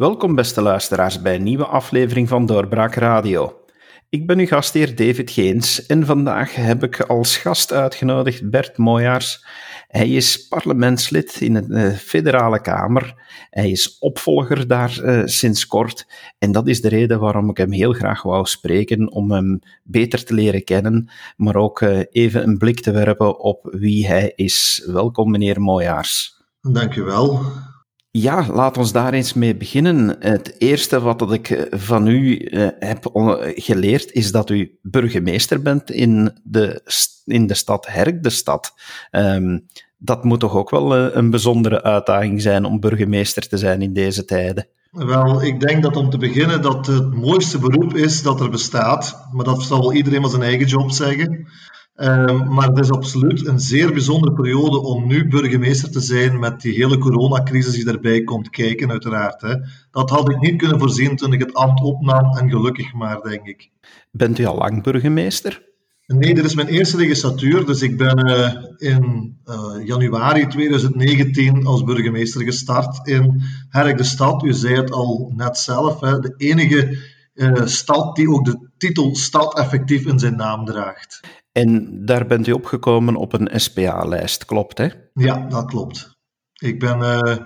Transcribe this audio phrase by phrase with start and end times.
[0.00, 3.60] Welkom beste luisteraars bij een nieuwe aflevering van Doorbraak Radio.
[4.08, 9.44] Ik ben uw gastheer David Geens en vandaag heb ik als gast uitgenodigd Bert Mooijaars.
[9.88, 13.14] Hij is parlementslid in de eh, Federale Kamer.
[13.50, 16.06] Hij is opvolger daar uh, sinds kort.
[16.38, 20.24] En dat is de reden waarom ik hem heel graag wou spreken, om hem beter
[20.24, 24.82] te leren kennen, maar ook uh, even een blik te werpen op wie hij is.
[24.86, 26.42] Welkom, meneer Mooijaars.
[26.60, 27.42] Dank u wel.
[28.12, 30.16] Ja, laat ons daar eens mee beginnen.
[30.18, 33.10] Het eerste wat ik eh, van u uh, heb
[33.54, 36.82] geleerd is dat u burgemeester bent in de,
[37.24, 38.74] in de stad Herk, de stad.
[39.10, 39.66] Um,
[39.98, 43.92] dat moet toch ook wel uh, een bijzondere uitdaging zijn om burgemeester te zijn in
[43.92, 44.66] deze tijden?
[44.90, 49.28] Wel, ik denk dat om te beginnen dat het mooiste beroep is dat er bestaat.
[49.32, 51.46] Maar dat zal wel iedereen wel zijn eigen job zeggen.
[52.00, 56.60] Uh, maar het is absoluut een zeer bijzondere periode om nu burgemeester te zijn met
[56.60, 59.40] die hele coronacrisis die erbij komt kijken, uiteraard.
[59.40, 59.54] Hè.
[59.90, 63.46] Dat had ik niet kunnen voorzien toen ik het ambt opnam en gelukkig maar, denk
[63.46, 63.70] ik.
[64.10, 65.62] Bent u al lang burgemeester?
[66.06, 71.84] Nee, dit is mijn eerste legislatuur, dus ik ben uh, in uh, januari 2019 als
[71.84, 74.44] burgemeester gestart in Herk de Stad.
[74.44, 76.98] U zei het al net zelf, hè, de enige
[77.34, 81.20] uh, stad die ook de titel stad effectief in zijn naam draagt.
[81.52, 84.88] En daar bent u opgekomen op een SPA-lijst, klopt hè?
[85.12, 86.18] Ja, dat klopt.
[86.52, 87.36] Ik ben uh,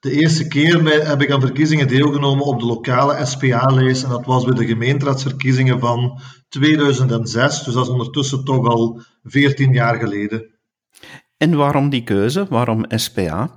[0.00, 4.26] de eerste keer bij, heb ik aan verkiezingen deelgenomen op de lokale SPA-lijst en dat
[4.26, 10.54] was bij de gemeenteraadsverkiezingen van 2006, dus dat is ondertussen toch al 14 jaar geleden.
[11.36, 12.46] En waarom die keuze?
[12.48, 13.50] Waarom SPA?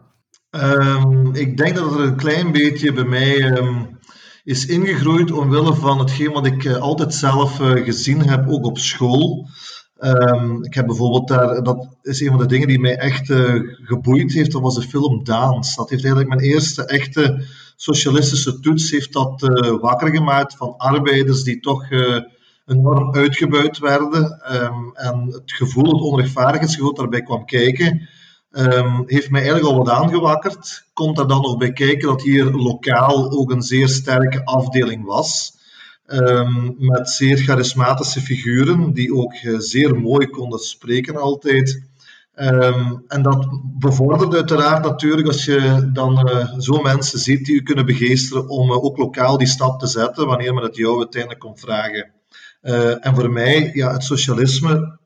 [0.50, 4.00] Um, ik denk dat er een klein beetje bij mij um,
[4.44, 8.77] is ingegroeid omwille van hetgeen wat ik uh, altijd zelf uh, gezien heb, ook op
[8.77, 9.47] school.
[10.00, 13.61] Um, ik heb bijvoorbeeld daar, dat is een van de dingen die mij echt uh,
[13.83, 15.76] geboeid heeft, dat was de film Daans.
[15.76, 17.45] Dat heeft eigenlijk mijn eerste echte
[17.76, 22.20] socialistische toets heeft dat uh, wakker gemaakt van arbeiders die toch uh,
[22.65, 24.42] enorm uitgebuit werden.
[24.52, 28.09] Um, en het gevoel, het onrechtvaardigheidsgevoel daarbij kwam kijken,
[28.52, 30.86] um, heeft mij eigenlijk al wat aangewakkerd.
[30.93, 35.58] Komt er dan nog bij kijken dat hier lokaal ook een zeer sterke afdeling was.
[36.11, 41.83] Um, met zeer charismatische figuren, die ook uh, zeer mooi konden spreken altijd.
[42.36, 43.47] Um, en dat
[43.80, 48.70] bevordert uiteraard natuurlijk als je dan uh, zo mensen ziet die je kunnen begeesteren om
[48.70, 52.11] uh, ook lokaal die stap te zetten wanneer men het jou uiteindelijk komt vragen.
[53.02, 54.99] en voor mij, ja, het socialisme.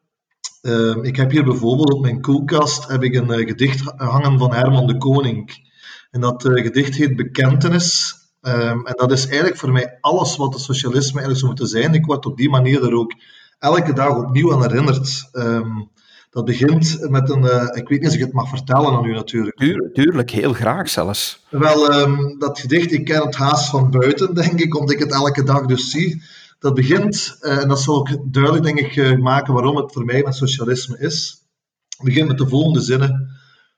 [0.61, 4.87] Ehm, ik heb hier bijvoorbeeld op mijn koelkast heb ik een gedicht hangen van Herman
[4.87, 5.67] de Koning.
[6.11, 8.21] En dat gedicht heet Bekentenis.
[8.45, 11.93] Um, en dat is eigenlijk voor mij alles wat het socialisme eigenlijk zou moeten zijn.
[11.93, 13.13] Ik word op die manier er ook
[13.59, 15.29] elke dag opnieuw aan herinnerd.
[15.33, 15.91] Um,
[16.29, 19.13] dat begint met een, uh, ik weet niet of ik het mag vertellen aan u
[19.13, 19.57] natuurlijk.
[19.57, 21.45] Tuur, tuurlijk, heel graag zelfs.
[21.49, 25.11] Wel, um, dat gedicht, ik ken het haast van buiten, denk ik, omdat ik het
[25.11, 26.23] elke dag dus zie.
[26.59, 30.05] Dat begint, uh, en dat zal ook duidelijk, denk ik, uh, maken waarom het voor
[30.05, 31.45] mij met socialisme is.
[31.87, 33.29] Het begint met de volgende zinnen.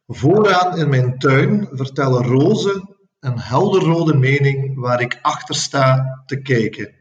[0.08, 2.95] Vooraan in mijn tuin vertellen rozen
[3.26, 6.94] een helderrode mening waar ik achter sta te kijken.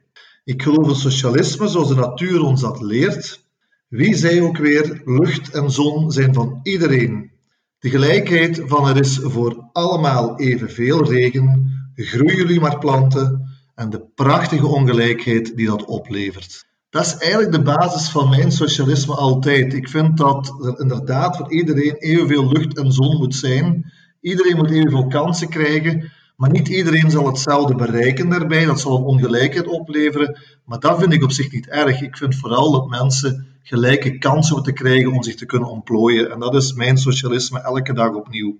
[0.45, 3.41] Ik geloof in socialisme zoals de natuur ons dat leert.
[3.89, 7.31] Wie zei ook weer, lucht en zon zijn van iedereen.
[7.79, 14.01] De gelijkheid van er is voor allemaal evenveel regen, groeien jullie maar planten en de
[14.15, 16.67] prachtige ongelijkheid die dat oplevert.
[16.91, 19.75] Dat is eigenlijk de basis van mijn socialisme altijd.
[19.75, 23.93] Ik vind dat er inderdaad voor iedereen evenveel lucht en zon moet zijn
[24.25, 28.65] Iedereen moet evenveel kansen krijgen, maar niet iedereen zal hetzelfde bereiken daarbij.
[28.65, 32.01] Dat zal een ongelijkheid opleveren, maar dat vind ik op zich niet erg.
[32.01, 36.31] Ik vind vooral dat mensen gelijke kansen moeten krijgen om zich te kunnen ontplooien.
[36.31, 38.59] En dat is mijn socialisme elke dag opnieuw.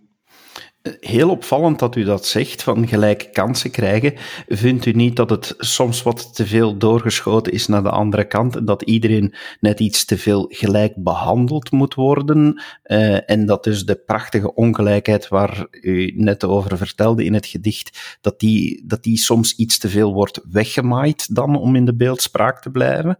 [1.01, 4.15] Heel opvallend dat u dat zegt, van gelijke kansen krijgen.
[4.49, 8.57] Vindt u niet dat het soms wat te veel doorgeschoten is naar de andere kant
[8.57, 12.63] en dat iedereen net iets te veel gelijk behandeld moet worden?
[12.85, 18.19] Uh, en dat dus de prachtige ongelijkheid waar u net over vertelde in het gedicht,
[18.21, 22.61] dat die, dat die soms iets te veel wordt weggemaaid dan om in de beeldspraak
[22.63, 23.19] te blijven?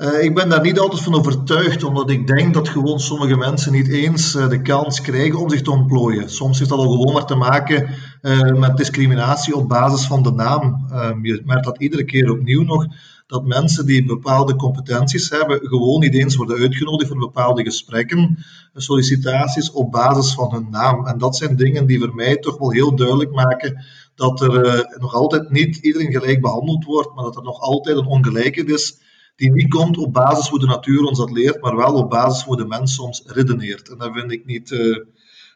[0.00, 3.72] Uh, ik ben daar niet altijd van overtuigd, omdat ik denk dat gewoon sommige mensen
[3.72, 6.30] niet eens uh, de kans krijgen om zich te ontplooien.
[6.30, 7.88] Soms heeft dat al gewoon maar te maken
[8.22, 10.86] uh, met discriminatie op basis van de naam.
[10.90, 12.86] Ehm, je merkt dat iedere keer opnieuw nog,
[13.26, 18.44] dat mensen die bepaalde competenties hebben, gewoon niet eens worden uitgenodigd voor bepaalde gesprekken,
[18.74, 21.06] sollicitaties op basis van hun naam.
[21.06, 25.14] En dat zijn dingen die voor mij toch wel heel duidelijk maken dat er nog
[25.14, 29.52] altijd niet iedereen gelijk behandeld wordt, maar dat er nog altijd een ongelijkheid is die
[29.52, 32.56] niet komt op basis hoe de natuur ons dat leert, maar wel op basis hoe
[32.56, 33.88] de mens soms redeneert.
[33.88, 34.96] En dat vind ik niet, uh,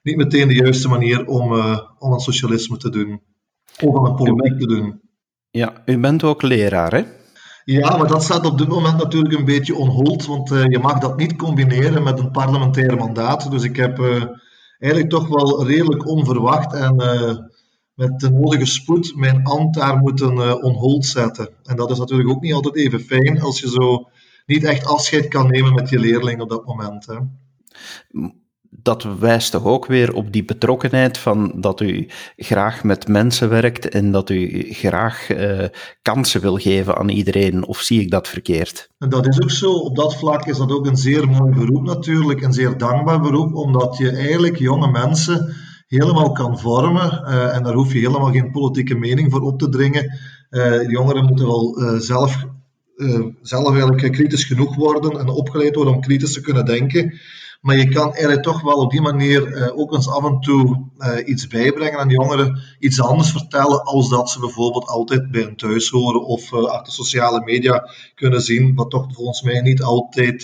[0.02, 3.20] niet meteen de juiste manier om, uh, om aan socialisme te doen.
[3.82, 5.00] Of aan een politiek te doen.
[5.50, 7.04] Ja, u bent ook leraar, hè?
[7.64, 10.98] Ja, maar dat staat op dit moment natuurlijk een beetje onhold, want uh, je mag
[10.98, 13.50] dat niet combineren met een parlementair mandaat.
[13.50, 13.98] Dus ik heb
[14.78, 16.96] eigenlijk toch wel redelijk onverwacht en
[17.94, 21.48] met de nodige spoed mijn ambt daar moeten onhold zetten.
[21.62, 24.08] En dat is natuurlijk ook niet altijd even fijn als je zo
[24.46, 27.06] niet echt afscheid kan nemen met je leerling op dat moment.
[27.06, 27.16] Hè
[28.84, 33.88] dat wijst toch ook weer op die betrokkenheid van dat u graag met mensen werkt
[33.88, 35.64] en dat u graag uh,
[36.02, 38.88] kansen wil geven aan iedereen, of zie ik dat verkeerd?
[38.98, 39.72] En dat is ook zo.
[39.72, 43.54] Op dat vlak is dat ook een zeer mooi beroep natuurlijk, een zeer dankbaar beroep,
[43.54, 45.54] omdat je eigenlijk jonge mensen
[45.86, 49.68] helemaal kan vormen uh, en daar hoef je helemaal geen politieke mening voor op te
[49.68, 50.18] dringen.
[50.50, 52.44] Uh, jongeren moeten wel zelf,
[53.42, 57.20] zelf eigenlijk kritisch genoeg worden en opgeleid worden om kritisch te kunnen denken.
[57.60, 60.90] Maar je kan eigenlijk toch wel op die manier ook eens af en toe
[61.24, 65.88] iets bijbrengen aan jongeren, iets anders vertellen als dat ze bijvoorbeeld altijd bij hun thuis
[65.88, 70.42] horen of achter sociale media kunnen zien, wat toch volgens mij niet altijd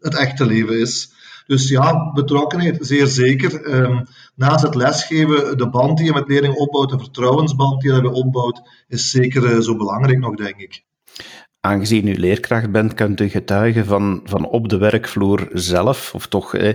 [0.00, 1.12] het echte leven is.
[1.46, 3.74] Dus ja, betrokkenheid, zeer zeker.
[3.74, 8.00] Um, naast het lesgeven, de band die je met leerlingen opbouwt, de vertrouwensband die je
[8.00, 10.84] daarbij opbouwt, is zeker zo belangrijk nog, denk ik
[11.64, 16.54] aangezien u leerkracht bent, kunt u getuigen van, van op de werkvloer zelf, of toch
[16.54, 16.74] eh,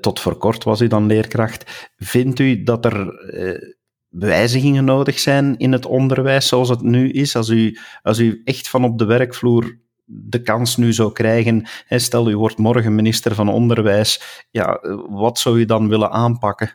[0.00, 1.90] tot voor kort was u dan leerkracht.
[1.96, 3.74] Vindt u dat er eh,
[4.08, 7.36] wijzigingen nodig zijn in het onderwijs zoals het nu is?
[7.36, 9.78] Als u, als u echt van op de werkvloer
[10.08, 15.58] de kans nu zou krijgen, stel u wordt morgen minister van Onderwijs, ja, wat zou
[15.58, 16.72] u dan willen aanpakken?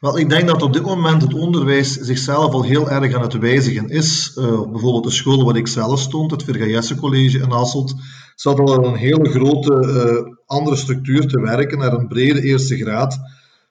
[0.00, 3.38] Wel, ik denk dat op dit moment het onderwijs zichzelf al heel erg aan het
[3.38, 4.36] wijzigen is.
[4.36, 7.94] Uh, bijvoorbeeld de school waar ik zelf stond, het Vergajesse College in Hasselt,
[8.34, 13.18] zat al een hele grote uh, andere structuur te werken, naar een brede eerste graad,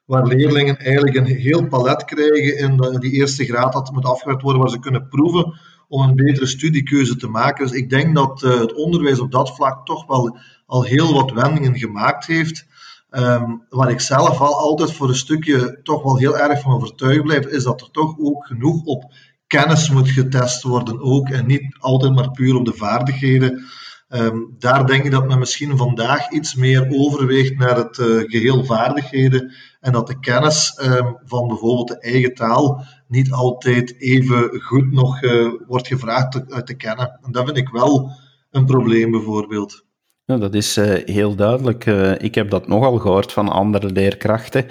[0.09, 4.61] waar leerlingen eigenlijk een heel palet krijgen in die eerste graad dat moet afgewerkt worden,
[4.61, 7.67] waar ze kunnen proeven om een betere studiekeuze te maken.
[7.67, 11.31] Dus ik denk dat uh, het onderwijs op dat vlak toch wel al heel wat
[11.31, 12.65] wendingen gemaakt heeft.
[13.11, 17.23] Um, waar ik zelf al altijd voor een stukje toch wel heel erg van overtuigd
[17.23, 19.13] blijf, is dat er toch ook genoeg op
[19.47, 23.63] kennis moet getest worden ook en niet altijd maar puur op de vaardigheden.
[24.09, 28.65] Um, daar denk ik dat men misschien vandaag iets meer overweegt naar het uh, geheel
[28.65, 34.91] vaardigheden en dat de kennis um, van bijvoorbeeld de eigen taal niet altijd even goed
[34.91, 37.19] nog uh, wordt gevraagd uit te kennen.
[37.21, 38.11] En dat vind ik wel
[38.51, 39.87] een probleem bijvoorbeeld.
[40.25, 41.85] Ja, dat is uh, heel duidelijk.
[42.21, 44.65] Ik heb dat nogal gehoord van andere leerkrachten,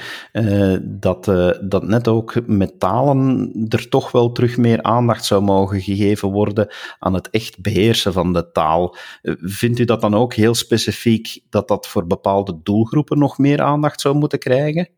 [0.82, 1.24] dat,
[1.68, 6.74] dat net ook met talen er toch wel terug meer aandacht zou mogen gegeven worden
[6.98, 8.96] aan het echt beheersen van de taal.
[9.40, 14.00] vindt u dat dan ook heel specifiek dat dat voor bepaalde doelgroepen nog meer aandacht
[14.00, 14.97] zou moeten krijgen?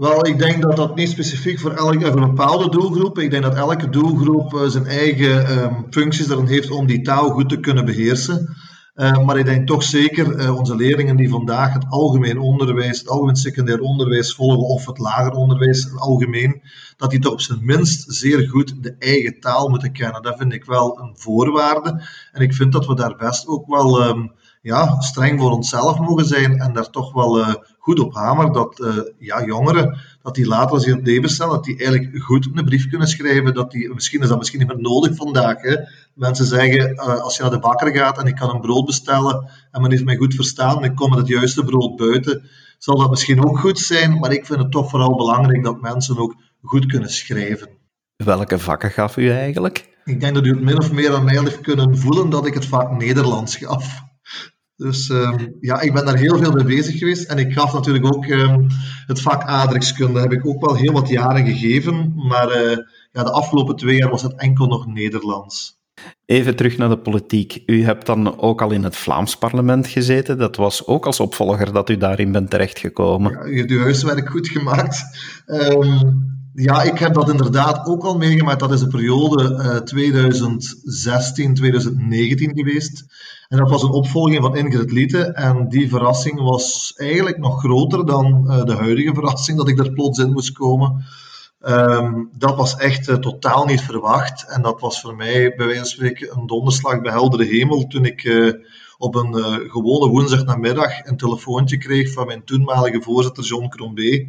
[0.00, 3.18] Wel, ik denk dat dat niet specifiek voor elke voor een bepaalde doelgroep.
[3.18, 7.48] Ik denk dat elke doelgroep zijn eigen um, functies erin heeft om die taal goed
[7.48, 8.56] te kunnen beheersen.
[8.94, 13.08] Uh, maar ik denk toch zeker uh, onze leerlingen die vandaag het algemeen onderwijs, het
[13.08, 16.62] algemeen secundair onderwijs volgen of het lager onderwijs het algemeen,
[16.96, 20.22] dat die toch op zijn minst zeer goed de eigen taal moeten kennen.
[20.22, 22.02] Dat vind ik wel een voorwaarde.
[22.32, 24.32] En ik vind dat we daar best ook wel um,
[24.62, 28.96] ja, streng voor onszelf mogen zijn en daar toch wel goed op hameren dat uh,
[29.18, 32.48] ja, jongeren, dat die later als die in het leven staan, dat die eigenlijk goed
[32.54, 33.54] een brief kunnen schrijven.
[33.54, 35.62] Dat die, misschien is dat misschien niet meer nodig vandaag.
[35.62, 35.76] Hè.
[36.14, 39.50] Mensen zeggen, uh, als je naar de bakker gaat en ik kan een brood bestellen
[39.70, 42.42] en men heeft mij goed verstaan en ik kom met het juiste brood buiten,
[42.78, 46.18] zal dat misschien ook goed zijn, maar ik vind het toch vooral belangrijk dat mensen
[46.18, 47.68] ook goed kunnen schrijven.
[48.16, 49.88] Welke vakken gaf u eigenlijk?
[50.04, 52.54] Ik denk dat u het min of meer aan mij heeft kunnen voelen dat ik
[52.54, 54.08] het vak Nederlands gaf.
[54.80, 57.30] Dus um, ja, ik ben daar heel veel mee bezig geweest.
[57.30, 58.66] En ik gaf natuurlijk ook um,
[59.06, 62.12] het vak aardrijkskunde, heb ik ook wel heel wat jaren gegeven.
[62.16, 62.76] Maar uh,
[63.12, 65.78] ja, de afgelopen twee jaar was het enkel nog Nederlands.
[66.26, 67.62] Even terug naar de politiek.
[67.66, 70.38] U hebt dan ook al in het Vlaams parlement gezeten.
[70.38, 73.32] Dat was ook als opvolger dat u daarin bent terechtgekomen.
[73.32, 75.02] Ja, u heeft uw huiswerk goed gemaakt.
[75.46, 78.60] Um, ja, ik heb dat inderdaad ook al meegemaakt.
[78.60, 79.76] Dat is de periode uh,
[82.46, 83.04] 2016-2019 geweest.
[83.50, 85.22] En dat was een opvolging van Ingrid Liete.
[85.22, 89.92] En die verrassing was eigenlijk nog groter dan uh, de huidige verrassing, dat ik er
[89.92, 91.04] plots in moest komen.
[91.60, 94.46] Um, dat was echt uh, totaal niet verwacht.
[94.48, 98.04] En dat was voor mij bij wijze van spreken een donderslag bij heldere hemel toen
[98.04, 98.52] ik uh,
[98.98, 99.34] op een
[99.70, 104.26] gewone woensdagnamiddag een telefoontje kreeg van mijn toenmalige voorzitter John Crombé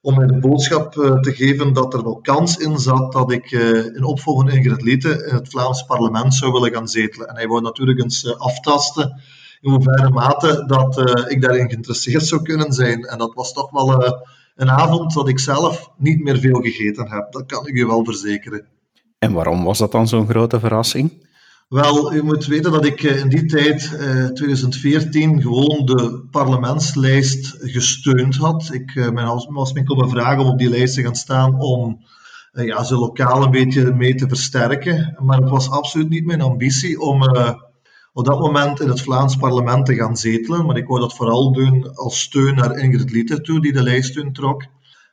[0.00, 3.50] om mij de boodschap uh, te geven dat er wel kans in zat dat ik
[3.50, 7.28] uh, in opvolgende Ingrid Liete in het Vlaams parlement zou willen gaan zetelen.
[7.28, 9.22] En hij wou natuurlijk eens uh, aftasten
[9.60, 10.98] in hoeverre mate dat
[11.30, 13.04] ik daarin geïnteresseerd zou kunnen zijn.
[13.04, 14.20] En dat was toch wel
[14.54, 17.32] een avond dat ik zelf niet meer veel gegeten heb.
[17.32, 18.66] Dat kan ik u wel verzekeren.
[19.18, 21.28] En waarom was dat dan zo'n grote verrassing?
[21.70, 23.90] Wel, u moet weten dat ik in die tijd,
[24.34, 28.70] 2014, gewoon de parlementslijst gesteund had.
[28.72, 29.10] Ik
[29.48, 32.04] was me komen vragen om op die lijst te gaan staan om
[32.52, 35.16] ja, ze lokaal een beetje mee te versterken.
[35.18, 37.22] Maar het was absoluut niet mijn ambitie om
[38.12, 40.66] op dat moment in het Vlaams parlement te gaan zetelen.
[40.66, 44.12] Maar ik wou dat vooral doen als steun naar Ingrid Lieten toe, die de lijst
[44.12, 44.64] toen trok.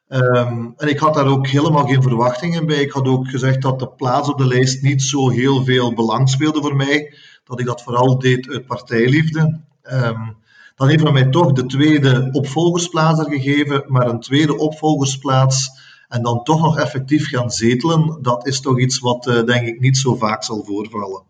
[0.09, 2.81] Um, en ik had daar ook helemaal geen verwachtingen bij.
[2.81, 6.29] Ik had ook gezegd dat de plaats op de lijst niet zo heel veel belang
[6.29, 7.13] speelde voor mij.
[7.43, 9.61] Dat ik dat vooral deed uit partijliefde.
[9.83, 10.35] Um,
[10.75, 15.69] dan heeft men mij toch de tweede opvolgersplaats er gegeven, maar een tweede opvolgersplaats
[16.07, 19.79] en dan toch nog effectief gaan zetelen, dat is toch iets wat uh, denk ik
[19.79, 21.23] niet zo vaak zal voorvallen.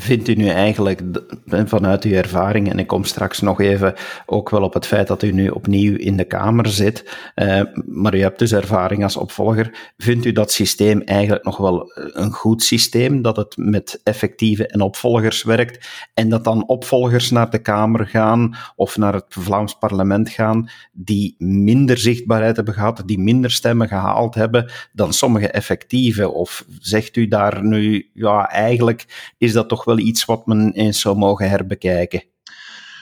[0.00, 1.00] Vindt u nu eigenlijk
[1.46, 3.94] vanuit uw ervaring, en ik kom straks nog even
[4.26, 8.14] ook wel op het feit dat u nu opnieuw in de Kamer zit, eh, maar
[8.14, 12.62] u hebt dus ervaring als opvolger, vindt u dat systeem eigenlijk nog wel een goed
[12.62, 18.06] systeem, dat het met effectieve en opvolgers werkt en dat dan opvolgers naar de Kamer
[18.06, 23.88] gaan of naar het Vlaams parlement gaan die minder zichtbaarheid hebben gehad, die minder stemmen
[23.88, 26.30] gehaald hebben dan sommige effectieve?
[26.30, 31.00] Of zegt u daar nu, ja, eigenlijk is dat toch wel iets wat men eens
[31.00, 32.22] zou mogen herbekijken.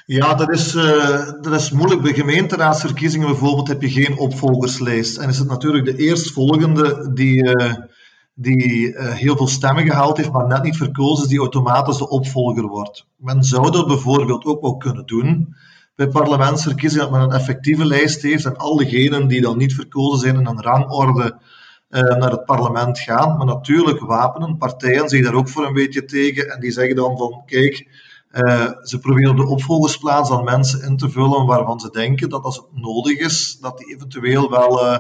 [0.07, 2.03] Ja, dat is, uh, dat is moeilijk.
[2.03, 5.17] Bij gemeenteraadsverkiezingen bijvoorbeeld heb je geen opvolgerslijst.
[5.17, 7.75] En is het natuurlijk de eerstvolgende die, uh,
[8.35, 12.09] die uh, heel veel stemmen gehaald heeft, maar net niet verkozen is, die automatisch de
[12.09, 13.07] opvolger wordt.
[13.17, 15.55] Men zou dat bijvoorbeeld ook wel kunnen doen
[15.95, 20.19] bij parlementsverkiezingen, dat men een effectieve lijst heeft en al diegenen die dan niet verkozen
[20.19, 21.39] zijn in een rangorde
[22.01, 23.37] naar het parlement gaan.
[23.37, 26.51] Maar natuurlijk, wapenen, partijen zich daar ook voor een beetje tegen.
[26.51, 27.89] En die zeggen dan van, kijk,
[28.33, 32.57] uh, ze proberen de opvolgersplaats dan mensen in te vullen waarvan ze denken dat als
[32.57, 34.99] het nodig is, dat die eventueel wel uh,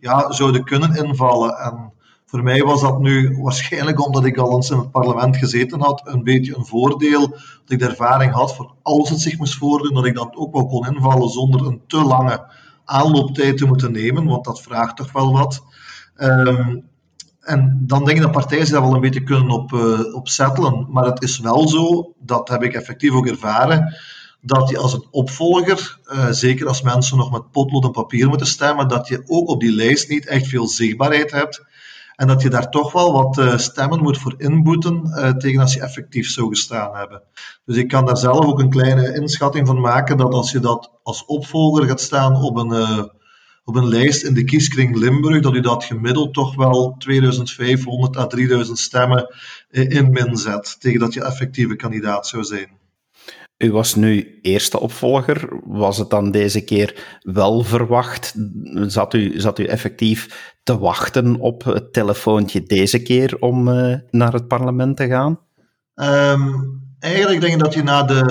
[0.00, 1.56] ja, zouden kunnen invallen.
[1.58, 1.92] En
[2.26, 6.02] voor mij was dat nu waarschijnlijk omdat ik al eens in het parlement gezeten had,
[6.04, 7.28] een beetje een voordeel.
[7.28, 10.52] Dat ik de ervaring had voor als het zich moest voordoen, dat ik dat ook
[10.52, 12.46] wel kon invallen zonder een te lange
[12.84, 15.62] aanlooptijd te moeten nemen, want dat vraagt toch wel wat.
[16.16, 16.92] Um,
[17.40, 20.88] en dan denk ik dat partijen zich daar wel een beetje kunnen op, uh.
[20.88, 23.96] Maar het is wel zo, dat heb ik effectief ook ervaren,
[24.40, 28.46] dat je als een opvolger, uh, zeker als mensen nog met potlood en papier moeten
[28.46, 31.64] stemmen, dat je ook op die lijst niet echt veel zichtbaarheid hebt.
[32.16, 35.02] En dat je daar toch wel wat uh, stemmen moet voor inboeten
[35.38, 37.22] tegen als je effectief zou gestaan hebben.
[37.64, 40.90] Dus ik kan daar zelf ook een kleine inschatting van maken dat als je dat
[41.02, 43.10] als opvolger gaat staan op een
[43.64, 48.26] op een lijst in de kieskring Limburg, dat u dat gemiddeld toch wel 2500 à
[48.26, 49.34] 3000 stemmen
[49.70, 52.68] eh, in min zet, tegen dat je effectieve kandidaat zou zijn.
[53.58, 55.60] U was nu eerste opvolger.
[55.64, 58.34] Was het dan deze keer wel verwacht?
[58.86, 64.32] Zat u, zat u effectief te wachten op het telefoontje deze keer om uh, naar
[64.32, 65.38] het parlement te gaan?
[65.94, 68.22] Um, eigenlijk denk ik dat je na de,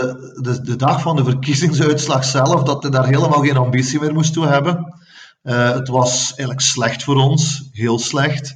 [0.41, 4.33] de, de dag van de verkiezingsuitslag zelf, dat je daar helemaal geen ambitie meer moest
[4.33, 4.93] toe hebben.
[5.43, 8.55] Uh, het was eigenlijk slecht voor ons, heel slecht.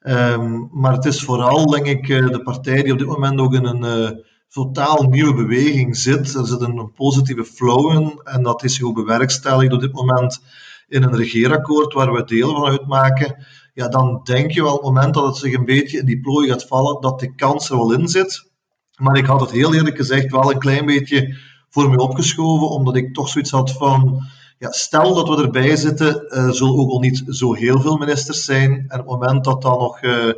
[0.00, 3.54] Um, maar het is vooral, denk ik, eh, de partij die op dit moment ook
[3.54, 4.10] in een uh,
[4.48, 6.34] totaal nieuwe beweging zit.
[6.34, 10.40] Er zit een, een, positieve flow in en dat is ook bewerkstelligd op dit moment
[10.88, 13.46] in een regeerakkoord waar we deel van uitmaken.
[13.74, 16.20] Ja, dan denk je wel op het moment dat het zich een beetje in die
[16.20, 18.50] plooi gaat vallen, dat de kans er wel in zit.
[18.96, 21.36] Maar ik had het heel eerlijk gezegd wel een klein beetje
[21.68, 24.24] voor me opgeschoven, omdat ik toch zoiets had van
[24.58, 28.84] ja, stel dat we erbij zitten, zullen ook al niet zo heel veel ministers zijn.
[28.88, 30.32] En op het moment dat dan nog uh,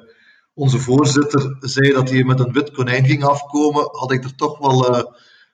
[0.55, 4.59] onze voorzitter zei dat hij met een wit konijn ging afkomen, had ik er toch
[4.59, 5.03] wel uh,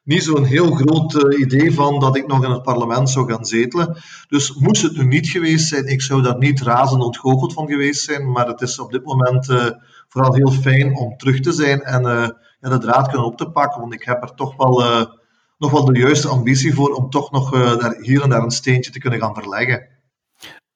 [0.02, 3.96] niet zo'n heel groot idee van dat ik nog in het parlement zou gaan zetelen.
[4.28, 8.04] Dus moest het nu niet geweest zijn, ik zou daar niet razend ontgoocheld van geweest
[8.04, 8.30] zijn.
[8.30, 9.46] Maar het is op dit moment
[10.08, 12.02] vooral heel fijn om terug te zijn en
[12.60, 13.80] ja, de draad kunnen op te pakken.
[13.80, 14.82] Want ik heb er toch wel
[15.64, 18.50] nog wel de juiste ambitie voor om toch nog uh, daar, hier en daar een
[18.50, 19.88] steentje te kunnen gaan verleggen.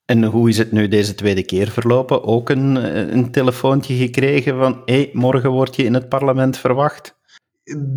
[0.05, 2.25] En hoe is het nu deze tweede keer verlopen?
[2.25, 6.57] Ook een, eh, een telefoontje gekregen van hé, hey, morgen word je in het parlement
[6.57, 7.17] verwacht?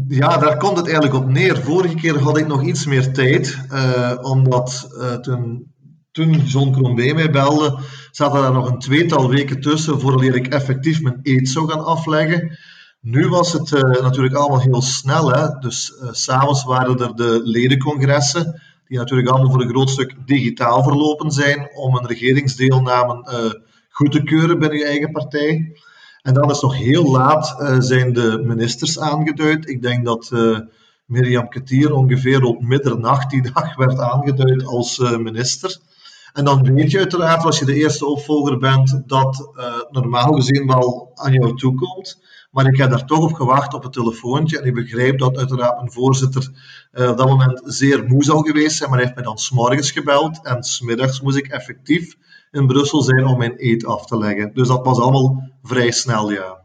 [0.07, 1.57] Ja, daar komt het eigenlijk op neer.
[1.57, 5.74] Vorige keer had ik nog iets meer tijd, uh, omdat uh, toen,
[6.12, 7.79] toen John Crombé mij belde,
[8.12, 12.57] zaten daar nog een tweetal weken tussen voordat ik effectief mijn eet zou gaan afleggen.
[13.01, 15.31] Nu was het uh, natuurlijk allemaal heel snel.
[15.31, 15.48] Hè?
[15.60, 20.84] Dus uh, s'avonds waren er de ledencongressen, die natuurlijk allemaal voor een groot stuk digitaal
[20.84, 25.77] verlopen zijn, om een regeringsdeelname uh, goed te keuren binnen je eigen partij.
[26.22, 29.70] En dan is nog heel laat zijn de ministers aangeduid.
[29.70, 30.31] Ik denk dat
[31.05, 35.77] Mirjam Ketier ongeveer op middernacht die dag werd aangeduid als minister.
[36.34, 39.51] En dan weet je uiteraard, als je de eerste opvolger bent, dat
[39.89, 42.20] normaal gezien wel aan jou toekomt.
[42.51, 44.60] Maar ik heb daar toch op gewacht op het telefoontje.
[44.60, 46.50] En ik begrijp dat uiteraard mijn voorzitter
[46.93, 48.89] uh, op dat moment zeer moe zou geweest zijn.
[48.89, 50.39] Maar hij heeft mij dan s'morgens gebeld.
[50.43, 52.15] En smiddags moest ik effectief
[52.51, 54.53] in Brussel zijn om mijn eet af te leggen.
[54.53, 56.61] Dus dat was allemaal vrij snel, ja.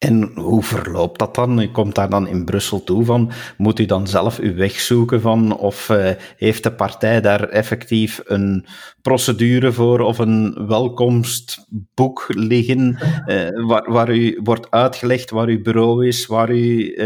[0.00, 1.60] En hoe verloopt dat dan?
[1.60, 5.20] U komt daar dan in Brussel toe van, moet u dan zelf uw weg zoeken
[5.20, 8.66] van, of uh, heeft de partij daar effectief een
[9.02, 16.06] procedure voor of een welkomstboek liggen, uh, waar, waar, u wordt uitgelegd waar uw bureau
[16.06, 16.96] is, waar u uh,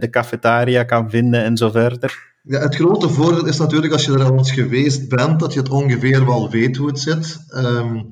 [0.00, 2.32] de cafetaria kan vinden en zo verder?
[2.42, 5.58] Ja, het grote voordeel is natuurlijk als je er al eens geweest bent, dat je
[5.58, 7.38] het ongeveer wel weet hoe het zit.
[7.54, 8.10] Um,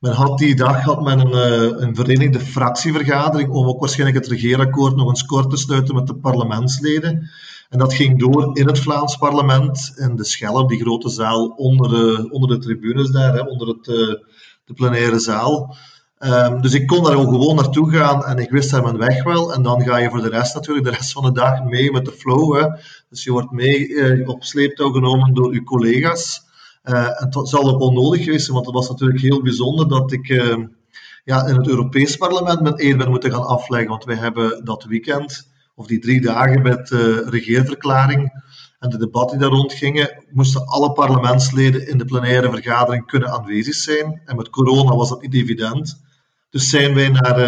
[0.00, 4.32] men had die dag had men een, eh, een verenigde fractievergadering om ook waarschijnlijk het
[4.32, 7.30] regeerakkoord nog eens kort te sluiten met de parlementsleden.
[7.68, 11.88] En dat ging door in het Vlaams parlement, in de Schelp, die grote zaal onder
[11.88, 14.14] de, onder de tribunes daar, hè, onder het, uh,
[14.64, 15.76] de plenaire zaal.
[16.18, 19.54] Um, dus ik kon daar gewoon naartoe gaan en ik wist daar mijn weg wel.
[19.54, 22.04] En dan ga je voor de rest natuurlijk de rest van de dag mee met
[22.04, 22.56] de flow.
[22.56, 22.66] Hè.
[23.08, 26.48] Dus je wordt mee uh, op sleeptouw genomen door je collega's.
[26.84, 29.88] Uh, en het zal ook wel nodig geweest zijn, want het was natuurlijk heel bijzonder
[29.88, 30.56] dat ik uh,
[31.24, 33.88] ja, in het Europees Parlement mijn eer ben moeten gaan afleggen.
[33.88, 38.44] Want wij hebben dat weekend, of die drie dagen met de regeerverklaring
[38.78, 43.74] en de debatten die daar rondgingen, moesten alle parlementsleden in de plenaire vergadering kunnen aanwezig
[43.74, 44.22] zijn.
[44.24, 46.00] En met corona was dat niet evident.
[46.50, 47.38] Dus zijn wij naar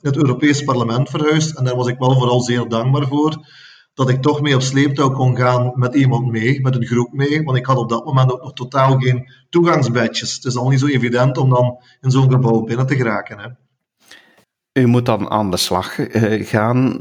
[0.00, 1.56] het Europees Parlement verhuisd.
[1.56, 3.46] En daar was ik wel vooral zeer dankbaar voor
[3.98, 7.42] dat ik toch mee op sleeptouw kon gaan met iemand mee, met een groep mee.
[7.42, 10.34] Want ik had op dat moment ook nog totaal geen toegangsbadges.
[10.34, 13.38] Het is al niet zo evident om dan in zo'n gebouw binnen te geraken.
[13.38, 13.48] Hè.
[14.78, 17.00] U moet dan aan de slag uh, gaan,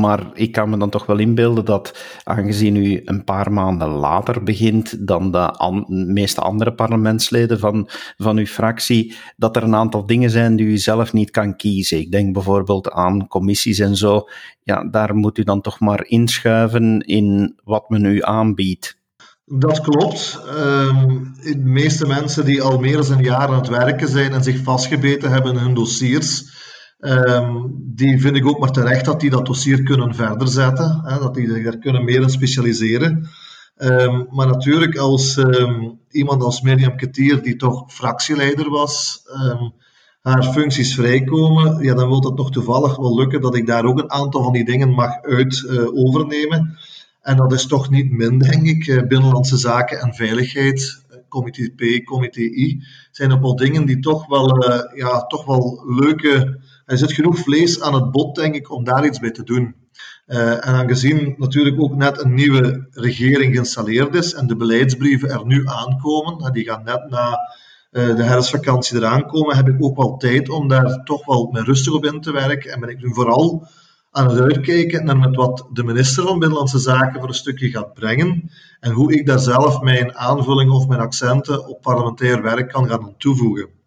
[0.00, 4.42] maar ik kan me dan toch wel inbeelden dat, aangezien u een paar maanden later
[4.42, 10.30] begint dan de meeste andere parlementsleden van, van uw fractie, dat er een aantal dingen
[10.30, 11.98] zijn die u zelf niet kan kiezen.
[11.98, 14.28] Ik denk bijvoorbeeld aan commissies en zo.
[14.62, 18.96] Ja, daar moet u dan toch maar inschuiven in wat men u aanbiedt.
[19.44, 20.40] Dat klopt.
[20.56, 24.42] Um, de meeste mensen die al meer dan een jaar aan het werken zijn en
[24.42, 26.56] zich vastgebeten hebben in hun dossiers,
[27.00, 31.18] Um, die vind ik ook maar terecht dat die dat dossier kunnen verder zetten, hè,
[31.18, 33.28] dat die zich daar kunnen meer in specialiseren.
[33.76, 39.22] Um, maar natuurlijk, als um, iemand als Mirjam Ketier, die toch fractieleider was,
[40.22, 43.98] haar functies vrijkomen, ja, dan wil het nog toevallig wel lukken dat ik daar ook
[43.98, 46.78] een aantal van die dingen mag uit uh, overnemen.
[47.20, 48.86] En dat is toch niet min, denk ik.
[48.86, 54.26] Uh, Binnenlandse Zaken en Veiligheid, Comité P, Comité I, zijn ook wel dingen die toch
[54.26, 56.58] wel, uh, ja, toch wel leuke
[56.88, 59.74] er zit genoeg vlees aan het bot, denk ik, om daar iets bij te doen.
[60.26, 65.46] Uh, en aangezien natuurlijk ook net een nieuwe regering geïnstalleerd is en de beleidsbrieven er
[65.46, 67.38] nu aankomen, die gaan net na
[67.92, 71.62] uh, de herfstvakantie eraan komen, heb ik ook wel tijd om daar toch wel met
[71.62, 72.72] rustig op in te werken.
[72.72, 73.66] En ben ik nu vooral
[74.10, 77.94] aan het uitkijken naar met wat de minister van Binnenlandse Zaken voor een stukje gaat
[77.94, 82.88] brengen en hoe ik daar zelf mijn aanvulling of mijn accenten op parlementair werk kan
[82.88, 83.77] gaan toevoegen.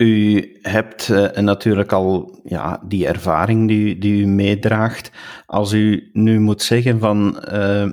[0.00, 5.10] U hebt uh, natuurlijk al ja, die ervaring die, die u meedraagt.
[5.46, 7.90] Als u nu moet zeggen van uh,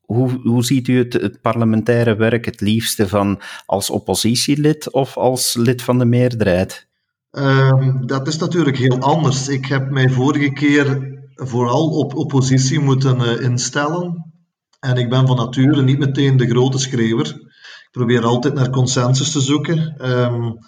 [0.00, 5.82] hoe, hoe ziet u het, parlementaire werk het liefste van als oppositielid of als lid
[5.82, 6.86] van de meerderheid?
[7.30, 9.48] Um, dat is natuurlijk heel anders.
[9.48, 14.32] Ik heb mij vorige keer vooral op oppositie moeten uh, instellen.
[14.80, 17.26] En ik ben van nature niet meteen de grote schreeuwer.
[17.26, 20.10] Ik probeer altijd naar consensus te zoeken.
[20.10, 20.58] Um,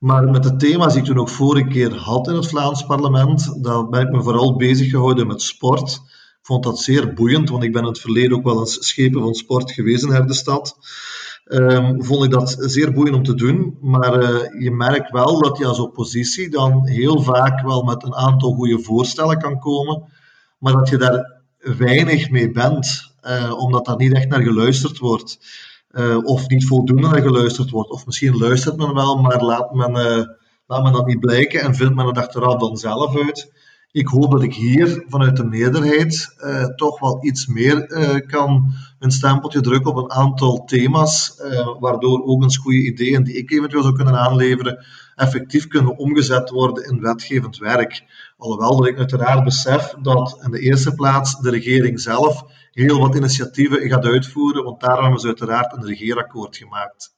[0.00, 3.64] maar met het thema's die ik toen ook vorige keer had in het Vlaams parlement,
[3.64, 5.90] daar ben ik me vooral bezig gehouden met sport.
[6.40, 9.20] Ik vond dat zeer boeiend, want ik ben in het verleden ook wel eens schepen
[9.20, 10.76] van sport geweest in Herdestad.
[11.44, 13.78] Um, vond ik dat zeer boeiend om te doen.
[13.80, 18.14] Maar uh, je merkt wel dat je als oppositie dan heel vaak wel met een
[18.14, 20.02] aantal goede voorstellen kan komen,
[20.58, 25.38] maar dat je daar weinig mee bent, uh, omdat daar niet echt naar geluisterd wordt.
[25.92, 27.90] Uh, of niet voldoende geluisterd wordt.
[27.90, 30.24] Of misschien luistert men wel, maar laat men, uh,
[30.66, 33.52] laat men dat niet blijken en vindt men het achteraf dan zelf uit.
[33.92, 37.86] Ik hoop dat ik hier vanuit de meerderheid uh, toch wel iets meer
[38.26, 41.40] kan een stempeltje drukken op een aantal thema's,
[41.80, 46.84] waardoor ook eens goede ideeën die ik eventueel zou kunnen aanleveren, effectief kunnen omgezet worden
[46.84, 48.04] in wetgevend werk.
[48.36, 53.16] Alhoewel dat ik uiteraard besef dat in de eerste plaats de regering zelf heel wat
[53.16, 57.14] initiatieven gaat uitvoeren, want daarom hebben ze uiteraard een regeerakkoord gemaakt.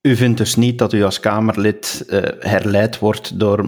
[0.00, 2.04] U vindt dus niet dat u als Kamerlid
[2.38, 3.64] herleid wordt door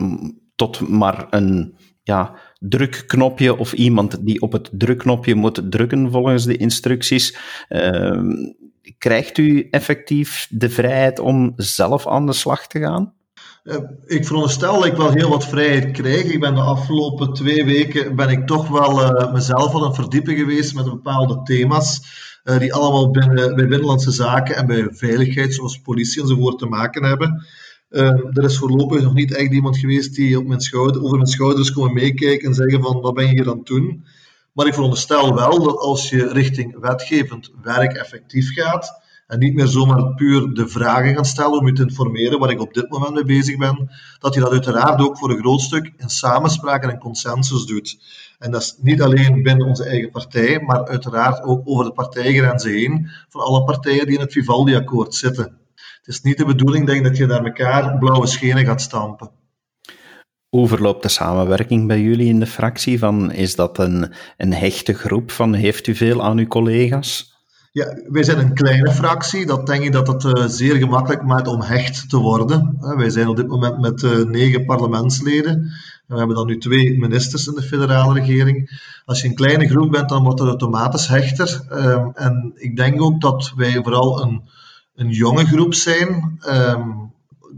[0.56, 6.56] tot maar een ja, drukknopje of iemand die op het drukknopje moet drukken volgens de
[6.56, 7.36] instructies.
[7.68, 8.32] Ehm,
[8.98, 13.12] krijgt u effectief de vrijheid om zelf aan de slag te gaan?
[13.62, 16.24] Eh, ik veronderstel dat ik wel heel wat vrijheid krijg.
[16.24, 20.36] Ik ben de afgelopen twee weken ben ik toch wel uh, mezelf aan het verdiepen
[20.36, 22.00] geweest met bepaalde thema's.
[22.44, 27.04] Uh, die allemaal binnen, bij binnenlandse zaken en bij veiligheid, zoals politie enzovoort, te maken
[27.04, 27.46] hebben.
[28.32, 31.72] Er is voorlopig nog niet echt iemand geweest die op mijn schouder, over mijn schouders
[31.72, 34.04] komen meekijken en zeggen van wat ben je hier aan het doen.
[34.52, 39.66] Maar ik veronderstel wel dat als je richting wetgevend werk effectief gaat, en niet meer
[39.66, 43.14] zomaar puur de vragen gaan stellen om je te informeren, waar ik op dit moment
[43.14, 46.98] mee bezig ben, dat je dat uiteraard ook voor een groot stuk in samenspraak en
[46.98, 47.98] consensus doet.
[48.38, 52.70] En dat is niet alleen binnen onze eigen partij, maar uiteraard ook over de partijgrenzen
[52.70, 55.58] heen, van alle partijen die in het Vivaldi-akkoord zitten.
[56.06, 59.30] Het is niet de bedoeling denk ik, dat je daar elkaar blauwe schenen gaat stampen.
[60.48, 62.98] Hoe verloopt de samenwerking bij jullie in de fractie?
[62.98, 65.30] Van, is dat een, een hechte groep?
[65.30, 67.34] Van, heeft u veel aan uw collega's?
[67.72, 69.46] Ja, wij zijn een kleine fractie.
[69.46, 72.78] Dat denk ik dat het uh, zeer gemakkelijk maakt om hecht te worden.
[72.80, 75.54] Uh, wij zijn op dit moment met uh, negen parlementsleden.
[75.54, 75.72] En
[76.06, 78.80] we hebben dan nu twee ministers in de federale regering.
[79.04, 81.64] Als je een kleine groep bent, dan wordt het automatisch hechter.
[81.68, 84.42] Ehm, en ik denk ook dat wij vooral een,
[84.96, 86.38] een jonge groep zijn.
[86.40, 86.90] Ehm,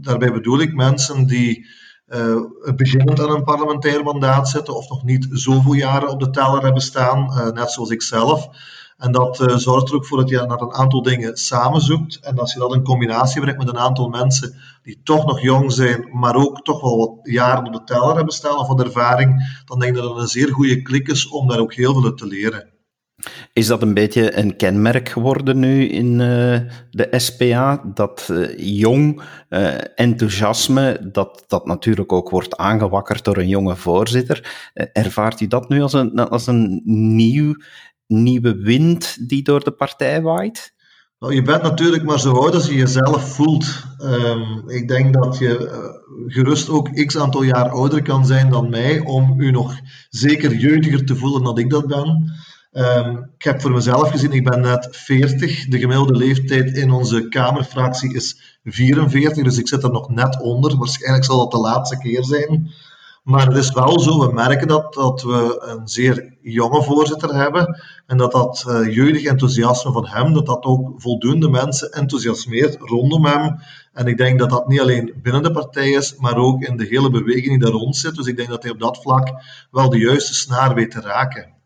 [0.01, 1.67] daarbij bedoel ik mensen die
[2.07, 2.41] uh,
[2.75, 6.81] beginnend aan een parlementair mandaat zitten of nog niet zoveel jaren op de teller hebben
[6.81, 8.49] staan, net zoals ik zelf.
[8.99, 12.19] En dat uh, zorgt er ook voor dat je naar een aantal dingen samenzoekt.
[12.19, 15.71] En als je dat in combinatie brengt met een aantal mensen die toch nog jong
[15.71, 19.61] zijn, maar ook toch wel wat jaren op de teller hebben staan of wat ervaring,
[19.65, 22.13] dan denk ik dat het een zeer goede klik is om daar ook heel veel
[22.13, 22.69] te leren.
[23.53, 26.59] Is dat een beetje een kenmerk geworden nu in uh,
[26.91, 27.81] de SPA?
[27.93, 34.69] Dat uh, jong uh, enthousiasme, dat dat natuurlijk ook wordt aangewakkerd door een jonge voorzitter.
[34.73, 36.81] ervaart u dat nu als een, als een
[37.15, 37.55] nieuw
[38.07, 40.73] nieuwe wind die door de partij waait?
[41.19, 43.83] Nou, je bent natuurlijk maar zo oud als je jezelf voelt.
[44.03, 45.69] Um, ik denk dat je
[46.27, 49.79] gerust ook x aantal jaar ouder kan zijn dan mij om u nog
[50.09, 52.31] zeker jeugdiger te voelen dan ik dat ben.
[52.71, 55.67] Um, ik heb voor mezelf gezien, ik ben net 40.
[55.67, 60.77] De gemiddelde leeftijd in onze Kamerfractie is 44, dus ik zit er nog net onder.
[60.77, 62.71] Waarschijnlijk zal dat de laatste keer zijn.
[63.23, 67.81] Maar het is wel zo, we merken dat, dat we een zeer jonge voorzitter hebben
[68.05, 73.25] en dat dat uh, jeugdig enthousiasme van hem, dat dat ook voldoende mensen enthousiasmeert rondom
[73.25, 73.59] hem.
[73.93, 76.85] En ik denk dat dat niet alleen binnen de partij is, maar ook in de
[76.85, 78.15] hele beweging die daar rond zit.
[78.15, 79.29] Dus ik denk dat hij op dat vlak
[79.71, 81.57] wel de juiste snaar weet te raken.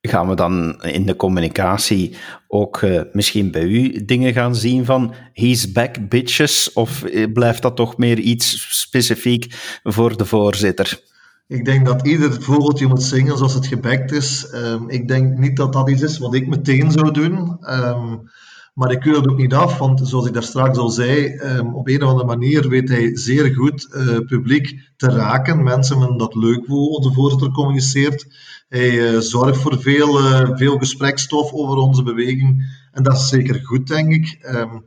[0.00, 2.16] Gaan we dan in de communicatie
[2.48, 6.72] ook uh, misschien bij u dingen gaan zien van he's back bitches?
[6.72, 9.46] Of eh, blijft dat toch meer iets specifiek
[9.82, 11.00] voor de voorzitter?
[11.46, 14.52] Ik denk dat ieder vogeltje moet zingen zoals het gebekt is.
[14.54, 17.58] Um, ik denk niet dat dat iets is wat ik meteen zou doen.
[17.60, 18.30] Um,
[18.78, 21.74] maar ik keur het ook niet af, want zoals ik daar straks al zei, um,
[21.74, 25.62] op een of andere manier weet hij zeer goed uh, publiek te raken.
[25.62, 28.26] Mensen men dat leuk hoe onze voorzitter communiceert.
[28.68, 32.78] Hij uh, zorgt voor veel, uh, veel gesprekstof over onze beweging.
[32.92, 34.38] En dat is zeker goed, denk ik.
[34.54, 34.84] Um,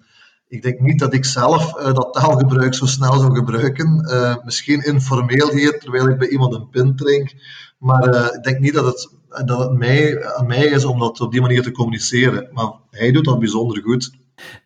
[0.47, 4.05] ik denk niet dat ik zelf dat taalgebruik zo snel zou gebruiken.
[4.43, 7.33] misschien informeel hier, terwijl ik bij iemand een pint drink.
[7.77, 11.31] Maar ik denk niet dat het dat het mij, aan mij is om dat op
[11.31, 12.47] die manier te communiceren.
[12.51, 14.11] Maar hij doet dat bijzonder goed.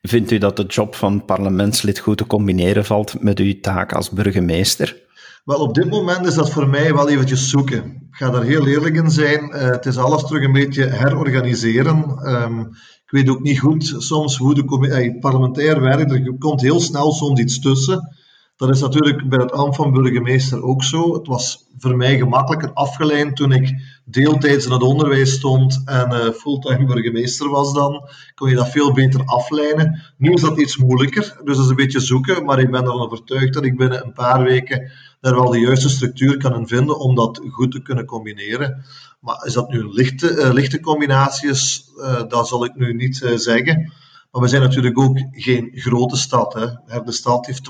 [0.01, 4.10] Vindt u dat de job van parlementslid goed te combineren valt met uw taak als
[4.10, 5.04] burgemeester?
[5.45, 7.84] Wel, op dit moment is dat voor mij wel eventjes zoeken.
[7.84, 9.43] Ik ga daar heel eerlijk in zijn.
[9.43, 12.19] Uh, het is alles terug een beetje herorganiseren.
[12.23, 12.60] Um,
[13.06, 16.12] ik weet ook niet goed soms hoe de uh, parlementair werkt.
[16.12, 18.15] Er komt heel snel soms iets tussen.
[18.55, 21.13] Dat is natuurlijk bij het ambt van burgemeester ook zo.
[21.13, 23.73] Het was voor mij gemakkelijker afgeleid toen ik
[24.05, 28.09] deeltijds in het onderwijs stond en uh, fulltime burgemeester was dan.
[28.35, 30.01] Kon je dat veel beter aflijnen.
[30.17, 32.45] Nu is dat iets moeilijker, dus dat is een beetje zoeken.
[32.45, 34.91] Maar ik ben ervan overtuigd dat ik binnen een paar weken
[35.21, 38.85] daar wel de juiste structuur kan vinden om dat goed te kunnen combineren.
[39.19, 43.31] Maar is dat nu een lichte, uh, lichte combinatie uh, dat zal ik nu niet
[43.35, 43.93] zeggen.
[44.35, 46.53] Maar we zijn natuurlijk ook geen grote stad.
[46.53, 47.01] Hè.
[47.01, 47.69] De stad heeft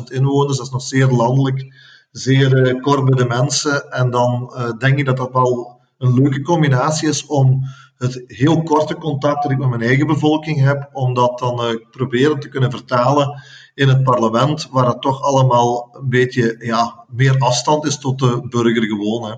[0.00, 1.74] 12.000 inwoners, dat is nog zeer landelijk,
[2.10, 3.90] zeer uh, kort bij de mensen.
[3.90, 7.64] En dan uh, denk ik dat dat wel een leuke combinatie is om
[7.96, 11.74] het heel korte contact dat ik met mijn eigen bevolking heb, om dat dan uh,
[11.90, 13.42] proberen te kunnen vertalen
[13.74, 18.46] in het parlement, waar het toch allemaal een beetje ja, meer afstand is tot de
[18.48, 19.30] burger gewoon.
[19.30, 19.34] Hè.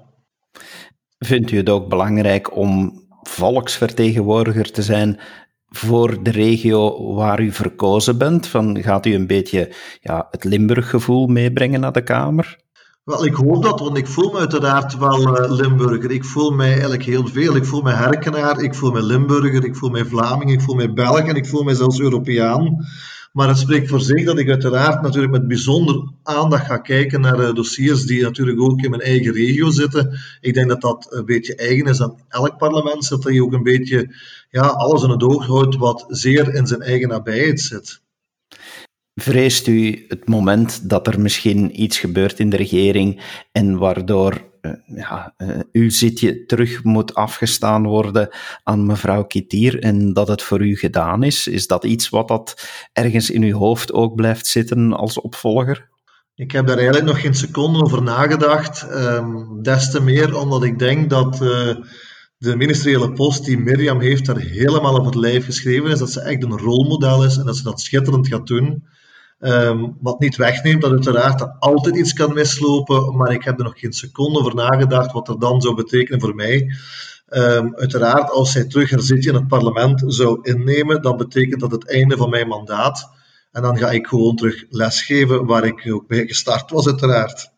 [1.19, 5.21] Vindt u het ook belangrijk om volksvertegenwoordiger te zijn
[5.69, 8.47] voor de regio waar u verkozen bent?
[8.47, 12.59] Van, gaat u een beetje ja, het Limburg-gevoel meebrengen naar de Kamer?
[13.05, 16.11] Wel, ik hoop dat, want ik voel me uiteraard wel uh, Limburger.
[16.11, 17.57] Ik voel mij eigenlijk heel veel.
[17.57, 20.93] Ik voel me Herkenaar, ik voel me Limburger, ik voel mij Vlaming, ik voel mij
[20.93, 22.77] Belg en ik voel mij zelfs Europeaan.
[23.39, 27.41] Maar het spreekt voor zich dat ik uiteraard natuurlijk met bijzonder aandacht ga kijken naar
[27.41, 30.19] uh, dossiers die natuurlijk ook in mijn eigen regio zitten.
[30.41, 33.63] Ik denk dat dat een beetje eigen is aan elk parlement, dat je ook een
[33.63, 34.15] beetje
[34.51, 38.01] ja, alles in het oog houdt wat zeer in zijn eigen nabijheid zit.
[39.15, 43.21] Vreest u het moment dat er misschien iets gebeurt in de regering
[43.53, 44.48] en waardoor
[44.87, 48.29] ja, uh, uw zitje terug moet afgestaan worden
[48.63, 51.47] aan mevrouw Kitier en dat het voor u gedaan is?
[51.47, 55.89] Is dat iets wat dat ergens in uw hoofd ook blijft zitten als opvolger?
[56.35, 58.87] Ik heb daar eigenlijk nog geen seconde over nagedacht.
[58.91, 61.75] Um, des te meer omdat ik denk dat uh,
[62.37, 65.99] de ministeriële post die Mirjam heeft daar helemaal op het lijf geschreven is.
[65.99, 68.85] Dat ze echt een rolmodel is en dat ze dat schitterend gaat doen.
[69.41, 73.65] Um, wat niet wegneemt dat uiteraard er altijd iets kan mislopen, maar ik heb er
[73.65, 76.71] nog geen seconde over nagedacht wat er dan zou betekenen voor mij.
[77.29, 81.71] Um, uiteraard, als zij terug haar zitje in het parlement zou innemen, dan betekent dat
[81.71, 83.11] het einde van mijn mandaat.
[83.53, 87.53] En dan ga ik gewoon terug lesgeven waar ik ook bij gestart was, uiteraard.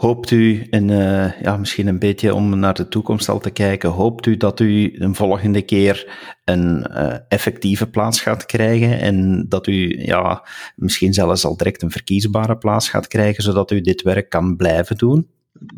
[0.00, 3.90] Hoopt u, en uh, ja, misschien een beetje om naar de toekomst al te kijken,
[3.90, 6.12] hoopt u dat u een volgende keer
[6.44, 11.90] een uh, effectieve plaats gaat krijgen en dat u ja, misschien zelfs al direct een
[11.90, 15.26] verkiesbare plaats gaat krijgen, zodat u dit werk kan blijven doen?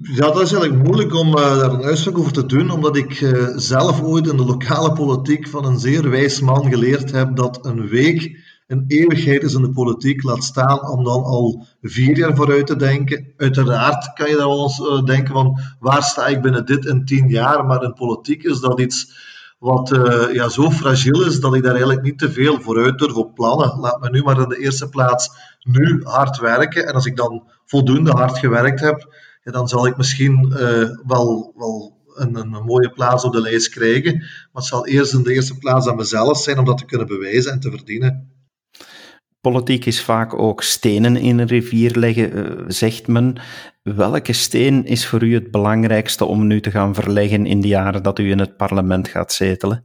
[0.02, 3.35] Ja, dat is eigenlijk moeilijk om uh, daar een uitspraak over te doen, omdat ik
[3.56, 7.88] zelf ooit in de lokale politiek van een zeer wijs man geleerd heb dat een
[7.88, 8.38] week
[8.72, 12.76] een eeuwigheid is in de politiek, laat staan om dan al vier jaar vooruit te
[12.76, 13.32] denken.
[13.37, 17.28] Uiteraard kan je dan wel uh, denken van waar sta ik binnen dit in tien
[17.28, 21.62] jaar, maar in politiek is dat iets wat uh, ja, zo fragiel is dat ik
[21.62, 23.78] daar eigenlijk niet te veel vooruit durf op plannen.
[23.78, 25.30] Laat me nu maar in de eerste plaats
[25.62, 30.46] nu hard werken en als ik dan voldoende hard gewerkt heb, dan zal ik misschien
[30.48, 34.18] uh, wel, wel een, een, mooie plaats op de lijst krijgen.
[34.18, 37.06] Maar het zal eerst in de eerste plaats aan mezelf zijn om dat te kunnen
[37.06, 38.31] bewijzen en te verdienen.
[39.42, 43.40] Politiek is vaak ook stenen in een rivier leggen, uh, zegt men.
[43.83, 48.02] Welke steen is voor u het belangrijkste om nu te gaan verleggen in de jaren
[48.02, 49.85] dat u in het parlement gaat zetelen?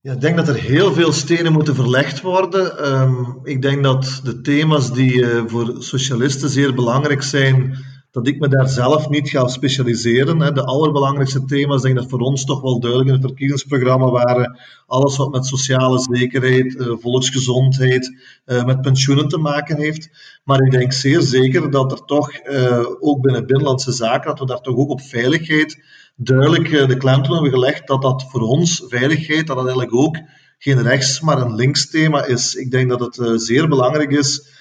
[0.00, 2.92] Ja, ik denk dat er heel veel stenen moeten verlegd worden.
[2.92, 7.78] Um, ik denk dat de thema's die uh, voor socialisten zeer belangrijk zijn,
[8.10, 10.54] dat ik me daar zelf niet ga specialiseren.
[10.54, 14.58] De allerbelangrijkste thema's, denk dat voor ons toch wel duidelijk in het verkiezingsprogramma waren.
[14.86, 20.10] Alles wat met sociale zekerheid, eh, volksgezondheid, eh, met pensioenen te maken heeft.
[20.44, 24.46] Maar ik denk zeer zeker dat er toch, eh, ook binnen Binnenlandse Zaken, dat we
[24.46, 25.82] daar toch ook op veiligheid
[26.16, 30.16] duidelijk de klemtoon hebben gelegd dat dat voor ons, veiligheid, dat dat eigenlijk ook
[30.58, 32.54] geen rechts, maar een links thema is.
[32.54, 34.57] Ik denk dat het zeer belangrijk is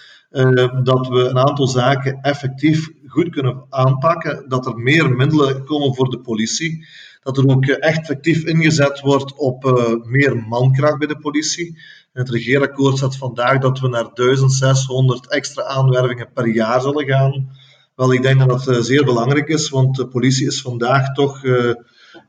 [0.83, 6.09] dat we een aantal zaken effectief goed kunnen aanpakken, dat er meer middelen komen voor
[6.09, 6.85] de politie,
[7.23, 11.77] dat er ook eh, echt effectief ingezet wordt op uh, meer mankracht bij de politie.
[12.13, 17.49] Het regeerakkoord staat vandaag dat we naar 1600 extra aanwervingen per jaar zullen gaan.
[17.95, 21.41] Wel, ik denk dat dat zeer belangrijk is, want de politie is vandaag toch,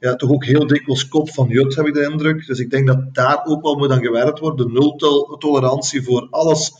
[0.01, 2.47] ja, toch ook heel dikwijls kop van jut, heb ik de indruk.
[2.47, 4.67] Dus ik denk dat daar ook wel moet aan gewerkt worden.
[4.67, 6.73] De nul-tolerantie voor alles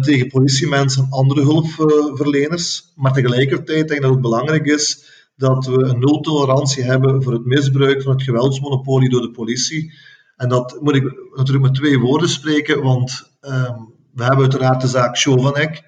[0.00, 2.92] tegen politiemensen en andere hulpverleners.
[2.96, 7.44] Maar tegelijkertijd denk ik dat het belangrijk is dat we een nul-tolerantie hebben voor het
[7.44, 9.92] misbruik van het geweldsmonopolie door de politie.
[10.36, 11.02] En dat moet ik
[11.34, 15.82] natuurlijk met twee woorden spreken, want um, we hebben uiteraard de zaak Chovanec.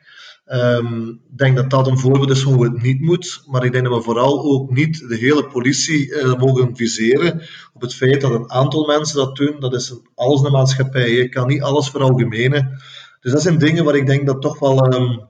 [0.46, 3.72] Um, ik denk dat dat een voorbeeld is van hoe het niet moet, maar ik
[3.72, 8.20] denk dat we vooral ook niet de hele politie uh, mogen viseren op het feit
[8.20, 9.60] dat een aantal mensen dat doen.
[9.60, 11.10] Dat is alles in de maatschappij.
[11.10, 12.80] Je kan niet alles veralgemenen.
[13.20, 15.28] Dus dat zijn dingen waar ik denk dat toch wel, um,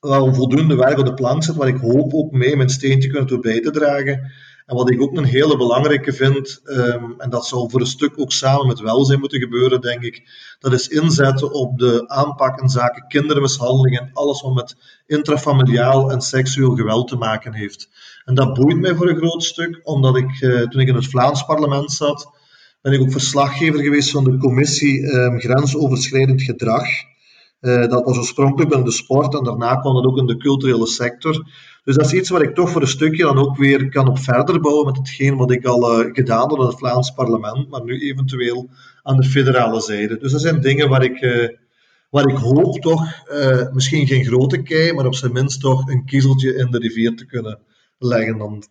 [0.00, 3.26] wel voldoende werk op de plank zit, waar ik hoop ook mee mijn steentje kunnen
[3.26, 4.32] toe bij te dragen.
[4.66, 8.12] En wat ik ook een hele belangrijke vind, um, en dat zal voor een stuk
[8.16, 10.22] ook samen met welzijn moeten gebeuren, denk ik,
[10.58, 16.20] dat is inzetten op de aanpak in zaken kindermishandeling en alles wat met intrafamiliaal en
[16.20, 17.88] seksueel geweld te maken heeft.
[18.24, 21.08] En dat boeit mij voor een groot stuk, omdat ik, uh, toen ik in het
[21.08, 22.30] Vlaams parlement zat,
[22.80, 26.86] ben ik ook verslaggever geweest van de commissie um, grensoverschrijdend gedrag.
[27.62, 30.86] Uh, dat was oorspronkelijk binnen de sport en daarna kwam dat ook in de culturele
[30.86, 31.46] sector.
[31.84, 34.18] Dus dat is iets waar ik toch voor een stukje dan ook weer kan op
[34.18, 37.84] verder bouwen met hetgeen wat ik al uh, gedaan heb in het Vlaams parlement, maar
[37.84, 38.68] nu eventueel
[39.02, 40.18] aan de federale zijde.
[40.18, 41.48] Dus dat zijn dingen waar ik, uh,
[42.10, 43.04] waar ik hoop toch,
[43.72, 47.26] misschien geen grote kei, maar op zijn minst toch een kiezeltje in de rivier te
[47.26, 47.58] kunnen
[47.98, 48.62] leggen dan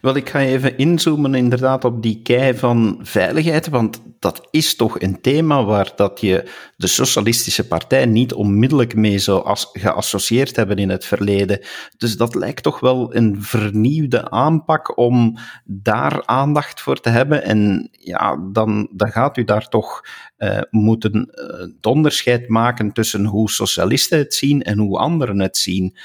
[0.00, 5.00] Wel, ik ga even inzoomen inderdaad op die kei van veiligheid, want dat is toch
[5.00, 10.88] een thema waar dat je de Socialistische Partij niet onmiddellijk mee zou geassocieerd hebben in
[10.88, 11.60] het verleden.
[11.96, 17.42] Dus dat lijkt toch wel een vernieuwde aanpak om daar aandacht voor te hebben.
[17.42, 20.04] En ja, dan, dan gaat u daar toch
[20.38, 25.96] uh, moeten het onderscheid maken tussen hoe socialisten het zien en hoe anderen het zien.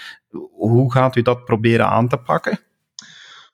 [0.52, 2.60] Hoe gaat u dat proberen aan te pakken?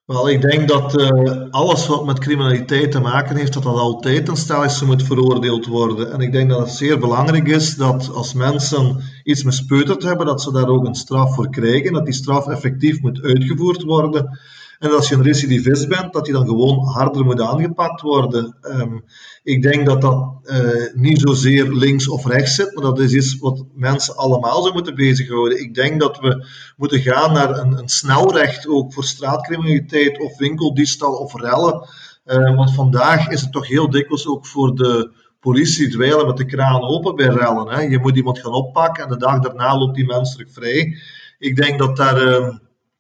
[0.10, 4.28] Wel, ik denk dat uh, alles wat met criminaliteit te maken heeft, dat dat altijd
[4.28, 6.12] een stelseltje moet veroordeeld worden.
[6.12, 10.42] En ik denk dat het zeer belangrijk is dat als mensen iets mispeuterd hebben, dat
[10.42, 14.40] ze daar ook een straf voor krijgen, dat die straf effectief moet uitgevoerd worden.
[14.80, 18.58] En als je een recidivist bent, dat die dan gewoon harder moet aangepakt worden.
[18.62, 19.04] Um,
[19.44, 23.38] ik denk dat dat uh, niet zozeer links of rechts zit, maar dat is iets
[23.38, 25.60] wat mensen allemaal zouden moeten bezighouden.
[25.60, 26.46] Ik denk dat we
[26.78, 31.88] moeten gaan naar een, een snelrecht ook voor straatcriminaliteit of winkeldiefstal of rellen.
[32.26, 36.46] Uh, want vandaag is het toch heel dikwijls ook voor de politie dweilen met de
[36.46, 37.70] kraan open bij rellen.
[37.70, 37.82] Hè.
[37.82, 40.98] Je moet iemand gaan oppakken en de dag daarna loopt die mens terug vrij.
[41.40, 42.24] Ik denk dat daar...
[42.24, 42.50] Uh,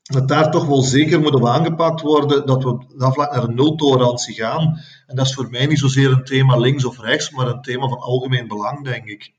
[0.10, 3.56] dat daar toch wel zeker moet op aangepakt worden dat we dat vlak naar een
[3.56, 4.80] nultolerantie gaan.
[5.06, 7.88] En dat is voor mij niet zozeer een thema links of rechts, maar een thema
[7.88, 9.34] van algemeen belang, denk ik.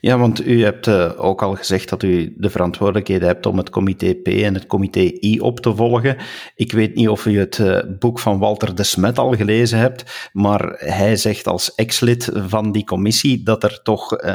[0.00, 3.70] Ja, want u hebt uh, ook al gezegd dat u de verantwoordelijkheid hebt om het
[3.70, 6.16] comité P en het comité I op te volgen.
[6.54, 10.30] Ik weet niet of u het uh, boek van Walter de Smet al gelezen hebt,
[10.32, 14.34] maar hij zegt als ex-lid van die commissie dat er toch uh,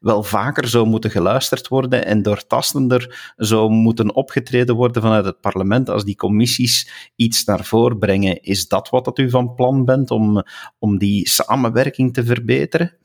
[0.00, 5.90] wel vaker zou moeten geluisterd worden en doortastender zou moeten opgetreden worden vanuit het parlement
[5.90, 8.42] als die commissies iets naar voren brengen.
[8.42, 10.42] Is dat wat dat u van plan bent om,
[10.78, 12.96] om die samenwerking te verbeteren?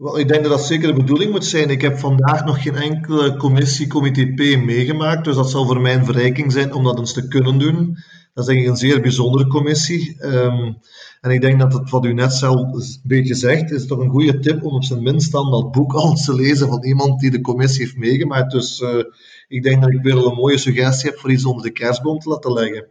[0.00, 1.70] Wel, ik denk dat dat zeker de bedoeling moet zijn.
[1.70, 5.94] Ik heb vandaag nog geen enkele commissie, comité P meegemaakt, dus dat zal voor mij
[5.94, 7.96] een verrijking zijn om dat eens te kunnen doen.
[8.34, 10.24] Dat is denk ik een zeer bijzondere commissie.
[10.24, 10.78] Um,
[11.20, 14.10] en ik denk dat het wat u net zelf een beetje zegt, is toch een
[14.10, 17.30] goede tip om op zijn minst dan dat boek al te lezen van iemand die
[17.30, 18.52] de commissie heeft meegemaakt.
[18.52, 19.04] Dus uh,
[19.48, 22.28] ik denk dat ik weer een mooie suggestie heb voor iets onder de kerstboom te
[22.28, 22.86] laten leggen.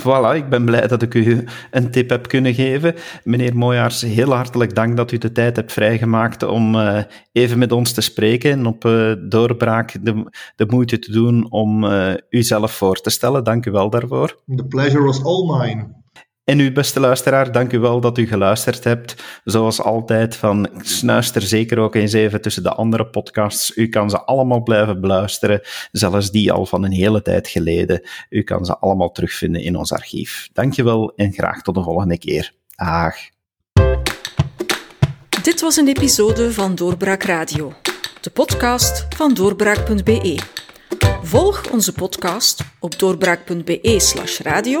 [0.00, 2.94] Voilà, ik ben blij dat ik u een tip heb kunnen geven.
[3.24, 6.98] Meneer Mooijaars, heel hartelijk dank dat u de tijd hebt vrijgemaakt om uh,
[7.32, 11.84] even met ons te spreken en op uh, doorbraak de, de moeite te doen om
[11.84, 13.44] uh, uzelf voor te stellen.
[13.44, 14.42] Dank u wel daarvoor.
[14.56, 16.01] The pleasure was all mine.
[16.44, 19.14] En u, beste luisteraar, dank u wel dat u geluisterd hebt.
[19.44, 23.76] Zoals altijd, van snuister zeker ook eens even tussen de andere podcasts.
[23.76, 25.60] U kan ze allemaal blijven beluisteren,
[25.92, 28.08] zelfs die al van een hele tijd geleden.
[28.28, 30.48] U kan ze allemaal terugvinden in ons archief.
[30.52, 32.52] Dank je wel en graag tot de volgende keer.
[32.74, 33.14] Dag.
[35.42, 37.72] Dit was een episode van Doorbraak Radio,
[38.20, 40.38] de podcast van doorbraak.be.
[41.22, 44.80] Volg onze podcast op doorbraak.be/radio